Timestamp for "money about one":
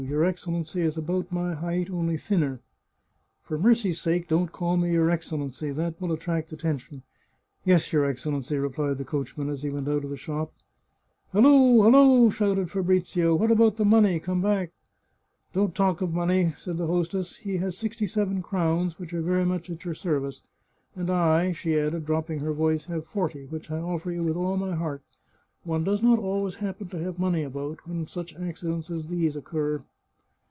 27.19-27.97